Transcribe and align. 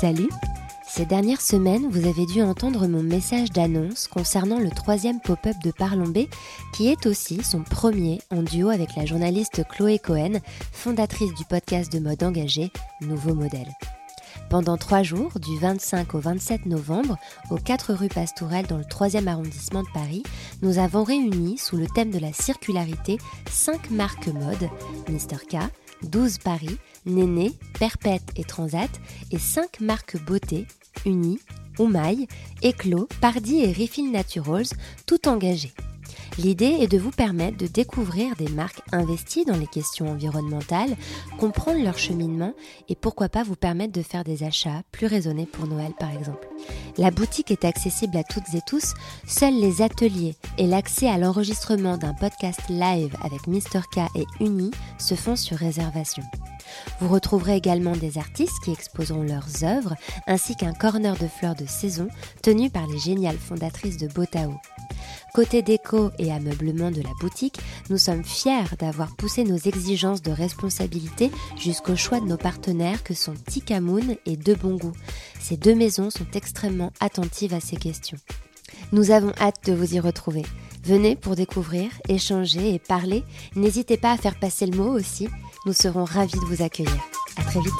Salut 0.00 0.30
Ces 0.88 1.04
dernières 1.04 1.42
semaines, 1.42 1.86
vous 1.90 2.08
avez 2.08 2.24
dû 2.24 2.40
entendre 2.40 2.86
mon 2.86 3.02
message 3.02 3.50
d'annonce 3.50 4.08
concernant 4.08 4.58
le 4.58 4.70
troisième 4.70 5.20
pop-up 5.20 5.56
de 5.62 5.70
Parlombé, 5.72 6.30
qui 6.72 6.88
est 6.88 7.04
aussi 7.04 7.42
son 7.42 7.62
premier 7.64 8.22
en 8.30 8.42
duo 8.42 8.70
avec 8.70 8.96
la 8.96 9.04
journaliste 9.04 9.62
Chloé 9.68 9.98
Cohen, 9.98 10.40
fondatrice 10.72 11.34
du 11.34 11.44
podcast 11.44 11.92
de 11.92 11.98
mode 11.98 12.22
engagé 12.22 12.70
Nouveau 13.02 13.34
Modèle. 13.34 13.68
Pendant 14.50 14.76
trois 14.76 15.04
jours, 15.04 15.38
du 15.38 15.56
25 15.60 16.12
au 16.16 16.18
27 16.18 16.66
novembre, 16.66 17.16
aux 17.52 17.56
4 17.56 17.94
rue 17.94 18.08
Pastourelle 18.08 18.66
dans 18.66 18.78
le 18.78 18.84
3e 18.84 19.28
arrondissement 19.28 19.84
de 19.84 19.88
Paris, 19.94 20.24
nous 20.60 20.80
avons 20.80 21.04
réuni 21.04 21.56
sous 21.56 21.76
le 21.76 21.86
thème 21.86 22.10
de 22.10 22.18
la 22.18 22.32
circularité 22.32 23.18
5 23.48 23.92
marques 23.92 24.26
mode, 24.26 24.68
Mister 25.08 25.36
K, 25.36 25.58
12 26.02 26.38
Paris, 26.38 26.78
Néné, 27.06 27.52
Perpète 27.78 28.32
et 28.34 28.42
Transat, 28.42 28.90
et 29.30 29.38
5 29.38 29.80
marques 29.80 30.20
beauté, 30.24 30.66
Uni, 31.06 31.38
Oumaille, 31.78 32.26
Eclos, 32.64 33.08
Pardi 33.20 33.62
et 33.62 33.72
Refill 33.72 34.10
Naturals, 34.10 34.66
tout 35.06 35.28
engagées. 35.28 35.74
L'idée 36.38 36.78
est 36.80 36.90
de 36.90 36.98
vous 36.98 37.10
permettre 37.10 37.58
de 37.58 37.66
découvrir 37.66 38.36
des 38.36 38.48
marques 38.48 38.82
investies 38.92 39.44
dans 39.44 39.56
les 39.56 39.66
questions 39.66 40.10
environnementales, 40.10 40.96
comprendre 41.38 41.82
leur 41.82 41.98
cheminement 41.98 42.54
et 42.88 42.94
pourquoi 42.94 43.28
pas 43.28 43.42
vous 43.42 43.56
permettre 43.56 43.92
de 43.92 44.02
faire 44.02 44.24
des 44.24 44.42
achats 44.42 44.82
plus 44.92 45.06
raisonnés 45.06 45.46
pour 45.46 45.66
Noël 45.66 45.92
par 45.98 46.10
exemple. 46.10 46.48
La 46.96 47.10
boutique 47.10 47.50
est 47.50 47.64
accessible 47.64 48.16
à 48.16 48.24
toutes 48.24 48.54
et 48.54 48.60
tous, 48.66 48.94
seuls 49.26 49.58
les 49.58 49.82
ateliers 49.82 50.36
et 50.58 50.66
l'accès 50.66 51.08
à 51.08 51.18
l'enregistrement 51.18 51.98
d'un 51.98 52.14
podcast 52.14 52.60
live 52.68 53.14
avec 53.22 53.46
Mr 53.46 53.82
K 53.92 54.00
et 54.16 54.26
Uni 54.40 54.70
se 54.98 55.14
font 55.14 55.36
sur 55.36 55.56
réservation. 55.56 56.22
Vous 57.00 57.08
retrouverez 57.08 57.56
également 57.56 57.96
des 57.96 58.18
artistes 58.18 58.60
qui 58.64 58.72
exposeront 58.72 59.22
leurs 59.22 59.64
œuvres, 59.64 59.94
ainsi 60.26 60.56
qu'un 60.56 60.72
corner 60.72 61.16
de 61.16 61.26
fleurs 61.26 61.56
de 61.56 61.66
saison 61.66 62.08
tenu 62.42 62.70
par 62.70 62.86
les 62.86 62.98
géniales 62.98 63.38
fondatrices 63.38 63.96
de 63.96 64.08
Botao. 64.08 64.54
Côté 65.34 65.62
déco 65.62 66.10
et 66.18 66.32
ameublement 66.32 66.90
de 66.90 67.02
la 67.02 67.10
boutique, 67.20 67.58
nous 67.88 67.98
sommes 67.98 68.24
fiers 68.24 68.76
d'avoir 68.78 69.14
poussé 69.14 69.44
nos 69.44 69.56
exigences 69.56 70.22
de 70.22 70.32
responsabilité 70.32 71.30
jusqu'au 71.56 71.96
choix 71.96 72.20
de 72.20 72.26
nos 72.26 72.36
partenaires 72.36 73.04
que 73.04 73.14
sont 73.14 73.34
Tikamoon 73.46 74.16
et 74.26 74.36
De 74.36 74.54
Bon. 74.54 74.78
Ces 75.40 75.56
deux 75.56 75.74
maisons 75.74 76.10
sont 76.10 76.26
extrêmement 76.34 76.92
attentives 77.00 77.54
à 77.54 77.60
ces 77.60 77.76
questions. 77.76 78.18
Nous 78.92 79.10
avons 79.10 79.32
hâte 79.40 79.66
de 79.66 79.72
vous 79.72 79.94
y 79.94 80.00
retrouver. 80.00 80.42
Venez 80.84 81.16
pour 81.16 81.36
découvrir, 81.36 81.90
échanger 82.08 82.74
et 82.74 82.78
parler. 82.78 83.24
N'hésitez 83.54 83.96
pas 83.96 84.12
à 84.12 84.16
faire 84.16 84.38
passer 84.38 84.66
le 84.66 84.76
mot 84.76 84.90
aussi. 84.92 85.28
Nous 85.66 85.74
serons 85.74 86.04
ravis 86.04 86.38
de 86.38 86.46
vous 86.46 86.62
accueillir. 86.62 86.96
À 87.36 87.42
très 87.44 87.60
vite. 87.60 87.74